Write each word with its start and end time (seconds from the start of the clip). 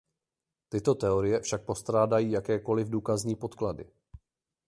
Tyto 0.69 0.95
teorie 0.95 1.39
však 1.39 1.61
postrádají 1.65 2.31
jakékoliv 2.31 2.89
důkazní 2.89 3.35
podklady. 3.35 3.91